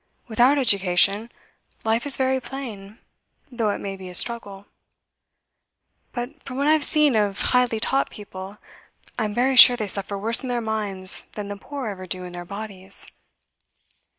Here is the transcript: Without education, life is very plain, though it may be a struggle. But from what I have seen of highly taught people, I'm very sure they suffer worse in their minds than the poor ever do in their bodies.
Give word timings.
Without 0.27 0.57
education, 0.57 1.31
life 1.83 2.07
is 2.07 2.17
very 2.17 2.41
plain, 2.41 2.97
though 3.51 3.69
it 3.69 3.77
may 3.77 3.95
be 3.95 4.09
a 4.09 4.15
struggle. 4.15 4.65
But 6.11 6.41
from 6.41 6.57
what 6.57 6.65
I 6.65 6.71
have 6.73 6.83
seen 6.83 7.15
of 7.15 7.39
highly 7.53 7.79
taught 7.79 8.09
people, 8.09 8.57
I'm 9.19 9.35
very 9.35 9.55
sure 9.55 9.77
they 9.77 9.85
suffer 9.85 10.17
worse 10.17 10.41
in 10.41 10.49
their 10.49 10.59
minds 10.59 11.25
than 11.33 11.49
the 11.49 11.55
poor 11.55 11.85
ever 11.85 12.07
do 12.07 12.23
in 12.23 12.31
their 12.31 12.45
bodies. 12.45 13.05